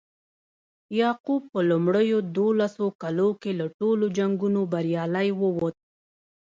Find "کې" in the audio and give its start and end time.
3.41-3.51